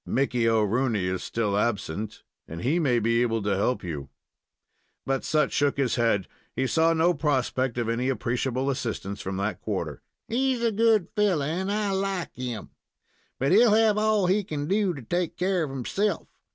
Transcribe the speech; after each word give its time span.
"Mickey 0.03 0.49
O'Rooney 0.49 1.05
is 1.05 1.21
still 1.23 1.55
absent, 1.55 2.23
and 2.47 2.63
he 2.63 2.79
may 2.79 2.97
be 2.97 3.21
able 3.21 3.43
to 3.43 3.55
help 3.55 3.83
you." 3.83 4.09
But 5.05 5.23
Sut 5.23 5.51
shook 5.51 5.77
his 5.77 5.93
head. 5.93 6.27
He 6.55 6.65
saw 6.65 6.93
no 6.95 7.13
prospect 7.13 7.77
of 7.77 7.87
any 7.87 8.09
appreciable 8.09 8.71
assistance 8.71 9.21
from 9.21 9.37
that 9.37 9.61
quarter. 9.61 10.01
"He's 10.27 10.63
a 10.63 10.71
good 10.71 11.09
fellow, 11.15 11.45
and 11.45 11.71
I 11.71 11.91
like 11.91 12.33
him; 12.35 12.71
but 13.37 13.51
he'll 13.51 13.73
have 13.75 13.95
all 13.99 14.25
he 14.25 14.43
can 14.43 14.67
do 14.67 14.91
to 14.95 15.03
take 15.03 15.37
care 15.37 15.61
of 15.61 15.69
himself. 15.69 16.27